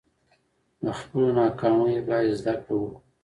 [0.83, 2.99] له خپلو ناکامیو باید زده کړه وکړو.